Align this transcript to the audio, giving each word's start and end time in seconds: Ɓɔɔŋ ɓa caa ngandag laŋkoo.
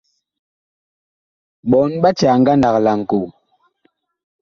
Ɓɔɔŋ 1.69 1.91
ɓa 2.01 2.09
caa 2.19 2.35
ngandag 2.41 2.75
laŋkoo. 2.85 3.27